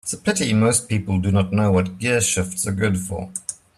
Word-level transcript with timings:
It's 0.03 0.13
a 0.13 0.17
pity 0.17 0.51
most 0.51 0.89
people 0.89 1.19
do 1.19 1.31
not 1.31 1.53
know 1.53 1.73
what 1.73 1.99
gearshifts 1.99 2.65
are 2.65 2.71
good 2.71 2.97
for. 2.97 3.29